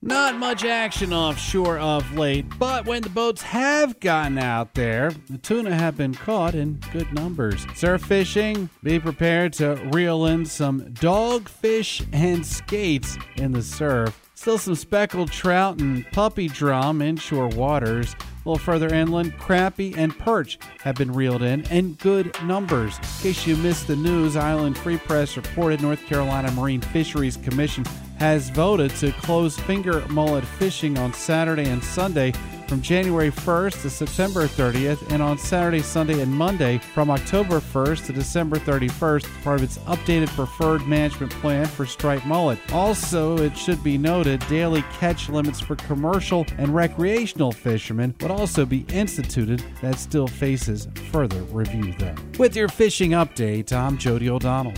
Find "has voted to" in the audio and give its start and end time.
28.18-29.12